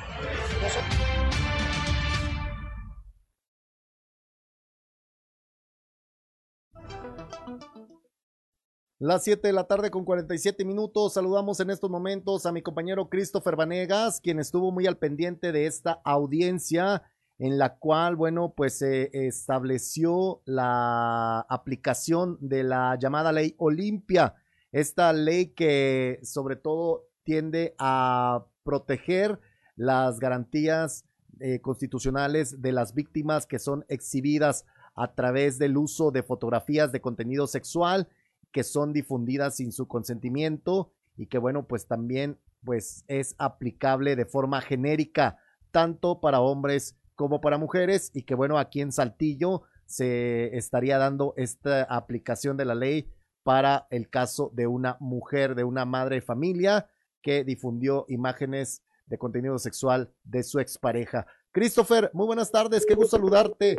[9.02, 11.14] Las 7 de la tarde con 47 minutos.
[11.14, 15.64] Saludamos en estos momentos a mi compañero Christopher Vanegas, quien estuvo muy al pendiente de
[15.64, 17.02] esta audiencia
[17.38, 24.34] en la cual, bueno, pues se estableció la aplicación de la llamada ley Olimpia,
[24.70, 29.40] esta ley que sobre todo tiende a proteger
[29.76, 31.06] las garantías
[31.38, 37.00] eh, constitucionales de las víctimas que son exhibidas a través del uso de fotografías de
[37.00, 38.06] contenido sexual
[38.52, 44.26] que son difundidas sin su consentimiento y que bueno, pues también pues es aplicable de
[44.26, 45.38] forma genérica
[45.70, 51.34] tanto para hombres como para mujeres y que bueno, aquí en Saltillo se estaría dando
[51.36, 53.10] esta aplicación de la ley
[53.42, 56.88] para el caso de una mujer, de una madre de familia
[57.22, 61.26] que difundió imágenes de contenido sexual de su expareja.
[61.52, 63.76] Christopher, muy buenas tardes, qué gusto saludarte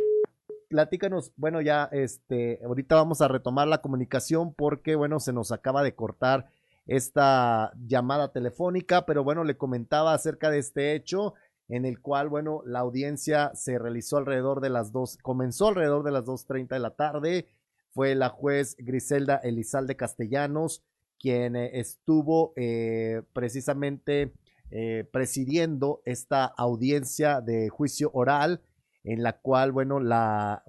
[0.72, 5.82] platícanos, bueno, ya este, ahorita vamos a retomar la comunicación porque, bueno, se nos acaba
[5.82, 6.46] de cortar
[6.86, 11.34] esta llamada telefónica, pero bueno, le comentaba acerca de este hecho
[11.68, 16.12] en el cual, bueno, la audiencia se realizó alrededor de las dos, comenzó alrededor de
[16.12, 17.46] las 2.30 de la tarde,
[17.92, 20.82] fue la juez Griselda Elizalde Castellanos
[21.22, 24.32] quien eh, estuvo eh, precisamente
[24.72, 28.60] eh, presidiendo esta audiencia de juicio oral
[29.04, 30.64] en la cual, bueno, la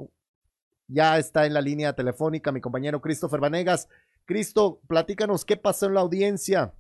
[0.88, 3.90] ya está en la línea telefónica mi compañero Christopher Vanegas.
[4.26, 6.74] Cristo, platícanos qué pasó en la audiencia.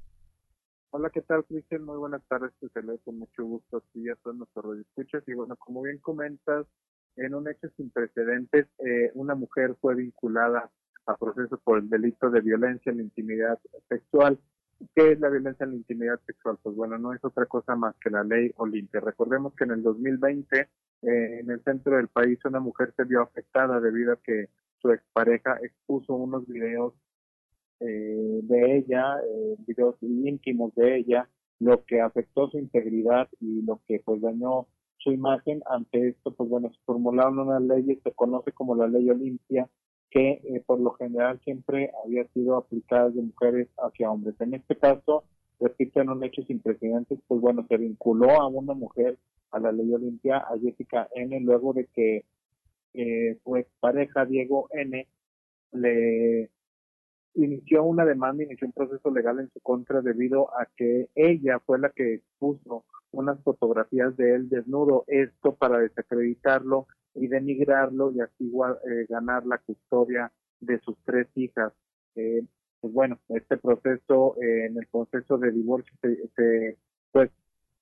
[0.91, 1.83] Hola, ¿qué tal, Cristian?
[1.83, 5.23] Muy buenas tardes, te saludo con mucho gusto a ti y a todos nuestros escuchas.
[5.27, 6.67] Y bueno, como bien comentas,
[7.15, 10.69] en un hecho sin precedentes, eh, una mujer fue vinculada
[11.05, 14.39] a proceso por el delito de violencia en intimidad sexual.
[14.95, 16.57] ¿Qué es la violencia en la intimidad sexual?
[16.61, 18.99] Pues bueno, no es otra cosa más que la ley Olimpia.
[19.01, 20.67] Recordemos que en el 2020, eh,
[21.01, 25.57] en el centro del país, una mujer se vio afectada debido a que su expareja
[25.61, 26.93] expuso unos videos
[27.79, 31.29] eh, de ella, eh, videos íntimos de ella,
[31.59, 34.67] lo que afectó su integridad y lo que pues dañó
[34.97, 35.61] su imagen.
[35.67, 39.69] Ante esto, pues bueno, se formularon unas leyes, se conoce como la ley Olimpia,
[40.09, 44.35] que eh, por lo general siempre había sido aplicada de mujeres hacia hombres.
[44.39, 45.23] En este caso,
[45.59, 49.17] repito, en un hecho sin pues bueno, se vinculó a una mujer
[49.51, 52.25] a la ley Olimpia, a Jessica N, luego de que
[52.93, 55.07] eh, su expareja Diego N
[55.71, 56.49] le
[57.35, 61.79] inició una demanda, inició un proceso legal en su contra debido a que ella fue
[61.79, 68.51] la que expuso unas fotografías de él desnudo, esto para desacreditarlo y denigrarlo y así
[68.51, 71.73] eh, ganar la custodia de sus tres hijas.
[72.15, 72.43] Eh,
[72.81, 76.77] pues bueno, este proceso, eh, en el proceso de divorcio, se,
[77.11, 77.31] pues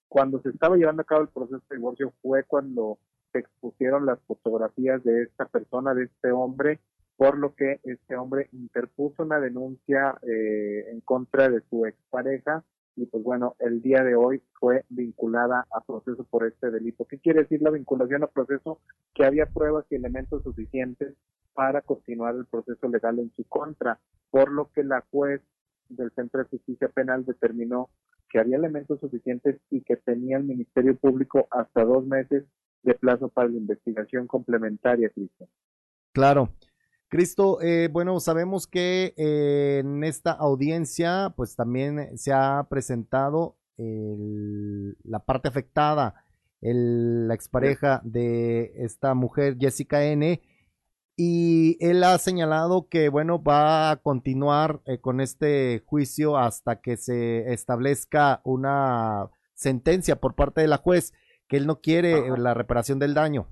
[0.08, 3.00] cuando se estaba llevando a cabo el proceso de divorcio fue cuando
[3.32, 6.82] se expusieron las fotografías de esta persona, de este hombre,
[7.22, 12.64] por lo que este hombre interpuso una denuncia en contra de su expareja
[12.96, 17.06] y pues bueno, el día de hoy fue vinculada a proceso por este delito.
[17.06, 18.80] ¿Qué quiere decir la vinculación a proceso?
[19.14, 21.14] Que había pruebas y elementos suficientes
[21.54, 24.00] para continuar el proceso legal en su contra,
[24.32, 25.44] por lo que la juez
[25.90, 27.92] del Centro de Justicia Penal determinó
[28.32, 32.46] que había elementos suficientes y que tenía el Ministerio Público hasta dos meses
[32.82, 35.50] de plazo para la investigación complementaria, Cristian.
[36.14, 36.50] Claro.
[37.12, 45.20] Cristo, eh, bueno, sabemos que eh, en esta audiencia, pues también se ha presentado la
[45.26, 46.24] parte afectada,
[46.62, 50.42] la expareja de esta mujer, Jessica N.,
[51.18, 56.96] y él ha señalado que, bueno, va a continuar eh, con este juicio hasta que
[56.96, 61.12] se establezca una sentencia por parte de la juez,
[61.50, 63.50] que él no quiere la reparación del daño.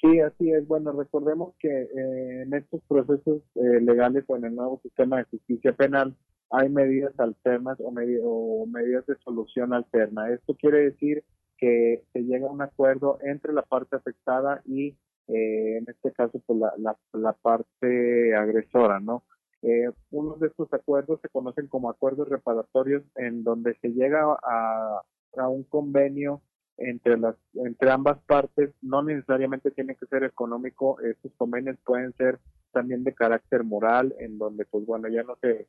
[0.00, 0.66] Sí, así es.
[0.66, 5.24] Bueno, recordemos que eh, en estos procesos eh, legales o en el nuevo sistema de
[5.24, 6.16] justicia penal
[6.50, 7.92] hay medidas alternas o,
[8.22, 10.30] o, medidas de solución alterna.
[10.30, 11.24] Esto quiere decir
[11.58, 14.96] que se llega a un acuerdo entre la parte afectada y,
[15.26, 19.24] eh, en este caso, pues la, la, parte agresora, ¿no?
[19.62, 25.48] Eh, uno de estos acuerdos se conocen como acuerdos reparatorios en donde se llega a
[25.48, 26.40] un convenio
[26.78, 32.38] entre las entre ambas partes no necesariamente tiene que ser económico estos convenios pueden ser
[32.72, 35.66] también de carácter moral en donde pues bueno ya no se,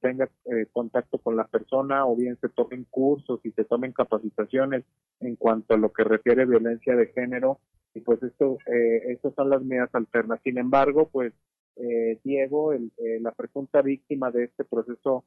[0.00, 4.84] tenga eh, contacto con la persona o bien se tomen cursos y se tomen capacitaciones
[5.20, 7.58] en cuanto a lo que refiere violencia de género
[7.94, 10.40] y pues esto eh, estas son las medidas alternas.
[10.44, 11.32] Sin embargo pues
[11.76, 15.24] eh, Diego el, eh, la presunta víctima de este proceso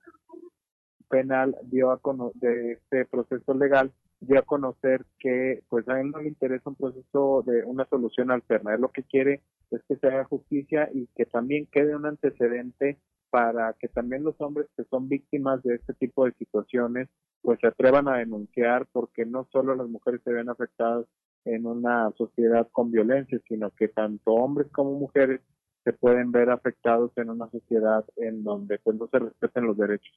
[1.10, 2.00] penal dio a
[2.36, 6.76] de este proceso legal dio a conocer que pues a él no le interesa un
[6.76, 8.74] proceso de una solución alterna.
[8.74, 9.42] Él lo que quiere
[9.72, 12.98] es que se haga justicia y que también quede un antecedente
[13.30, 17.10] para que también los hombres que son víctimas de este tipo de situaciones
[17.42, 21.06] pues se atrevan a denunciar porque no solo las mujeres se ven afectadas
[21.46, 25.42] en una sociedad con violencia, sino que tanto hombres como mujeres
[25.84, 30.14] se pueden ver afectados en una sociedad en donde pues no se respeten los derechos.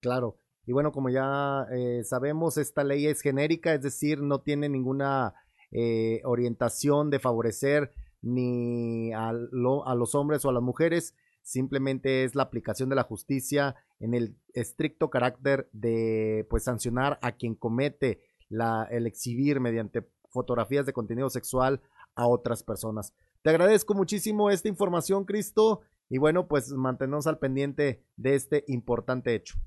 [0.00, 0.36] Claro,
[0.66, 5.34] y bueno, como ya eh, sabemos, esta ley es genérica, es decir, no tiene ninguna
[5.70, 7.92] eh, orientación de favorecer
[8.22, 13.02] ni a, a, los hombres o a las mujeres, simplemente es la aplicación de la
[13.02, 20.08] justicia en el estricto carácter de pues sancionar a quien comete la, el exhibir mediante
[20.30, 21.82] fotografías de contenido sexual
[22.14, 23.12] a otras personas.
[23.42, 29.34] Te agradezco muchísimo esta información, Cristo, y bueno, pues mantenernos al pendiente de este importante
[29.34, 29.58] hecho.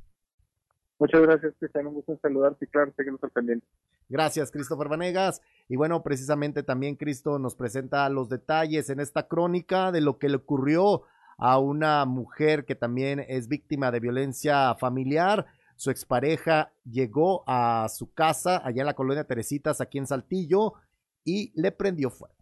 [0.99, 1.87] Muchas gracias, Cristian.
[1.87, 3.67] Un gusto saludarte y claro, seguimos al pendiente.
[4.09, 5.41] Gracias, Christopher Vanegas.
[5.67, 10.29] Y bueno, precisamente también Cristo nos presenta los detalles en esta crónica de lo que
[10.29, 11.03] le ocurrió
[11.37, 15.45] a una mujer que también es víctima de violencia familiar.
[15.75, 20.73] Su expareja llegó a su casa allá en la colonia Teresitas, aquí en Saltillo,
[21.23, 22.36] y le prendió fuego.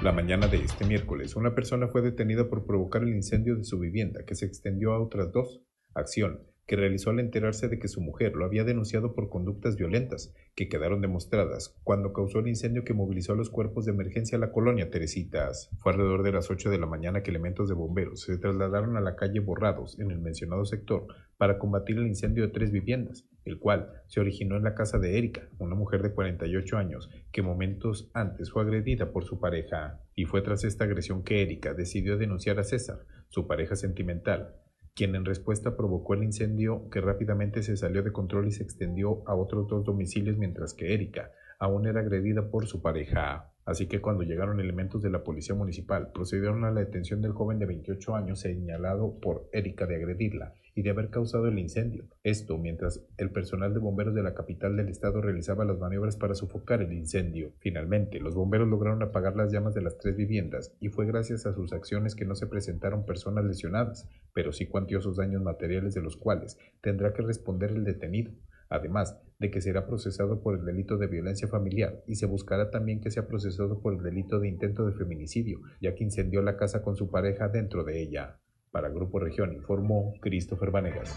[0.00, 3.80] La mañana de este miércoles, una persona fue detenida por provocar el incendio de su
[3.80, 5.60] vivienda, que se extendió a otras dos,
[5.92, 10.34] acción que realizó al enterarse de que su mujer lo había denunciado por conductas violentas,
[10.54, 14.40] que quedaron demostradas cuando causó el incendio que movilizó a los cuerpos de emergencia a
[14.40, 15.70] la colonia Teresitas.
[15.78, 19.00] Fue alrededor de las 8 de la mañana que elementos de bomberos se trasladaron a
[19.00, 21.06] la calle Borrados, en el mencionado sector,
[21.38, 25.16] para combatir el incendio de tres viviendas, el cual se originó en la casa de
[25.16, 30.02] Erika, una mujer de 48 años, que momentos antes fue agredida por su pareja.
[30.14, 34.54] Y fue tras esta agresión que Erika decidió denunciar a César, su pareja sentimental,
[34.94, 39.22] quien en respuesta provocó el incendio que rápidamente se salió de control y se extendió
[39.26, 43.52] a otros dos domicilios mientras que Erika aún era agredida por su pareja.
[43.64, 47.58] Así que cuando llegaron elementos de la policía municipal, procedieron a la detención del joven
[47.58, 52.04] de 28 años señalado por Erika de agredirla y de haber causado el incendio.
[52.22, 56.36] Esto mientras el personal de bomberos de la capital del estado realizaba las maniobras para
[56.36, 57.50] sofocar el incendio.
[57.58, 61.52] Finalmente, los bomberos lograron apagar las llamas de las tres viviendas y fue gracias a
[61.52, 66.16] sus acciones que no se presentaron personas lesionadas, pero sí cuantiosos daños materiales de los
[66.16, 68.30] cuales tendrá que responder el detenido
[68.70, 73.00] además de que será procesado por el delito de violencia familiar y se buscará también
[73.00, 76.82] que sea procesado por el delito de intento de feminicidio, ya que incendió la casa
[76.82, 78.38] con su pareja dentro de ella.
[78.70, 81.16] Para Grupo Región informó Christopher Vanegas.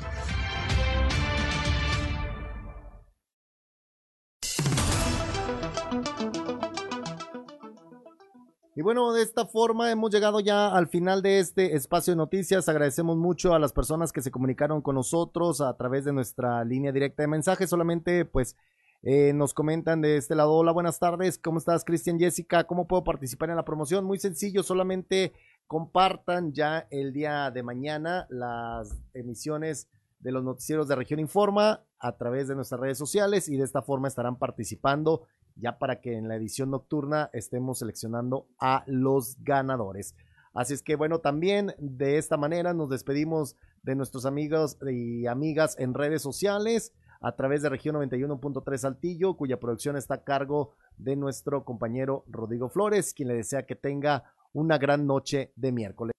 [8.73, 12.69] Y bueno, de esta forma hemos llegado ya al final de este espacio de noticias.
[12.69, 16.93] Agradecemos mucho a las personas que se comunicaron con nosotros a través de nuestra línea
[16.93, 17.69] directa de mensajes.
[17.69, 18.55] Solamente pues
[19.03, 22.65] eh, nos comentan de este lado, hola, buenas tardes, ¿cómo estás Cristian Jessica?
[22.65, 24.05] ¿Cómo puedo participar en la promoción?
[24.05, 25.33] Muy sencillo, solamente
[25.71, 29.87] compartan ya el día de mañana las emisiones
[30.19, 33.81] de los noticieros de Región Informa a través de nuestras redes sociales y de esta
[33.81, 40.13] forma estarán participando ya para que en la edición nocturna estemos seleccionando a los ganadores.
[40.53, 45.77] Así es que bueno, también de esta manera nos despedimos de nuestros amigos y amigas
[45.79, 46.91] en redes sociales
[47.21, 52.67] a través de región 91.3 Saltillo, cuya producción está a cargo de nuestro compañero Rodrigo
[52.67, 56.10] Flores, quien le desea que tenga una gran noche de miércoles.